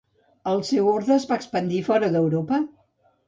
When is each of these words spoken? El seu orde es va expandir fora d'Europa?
El 0.51 0.61
seu 0.69 0.87
orde 0.93 1.13
es 1.17 1.27
va 1.31 1.37
expandir 1.41 1.83
fora 1.89 2.09
d'Europa? 2.17 2.61